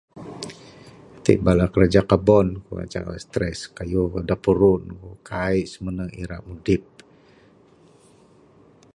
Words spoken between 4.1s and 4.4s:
da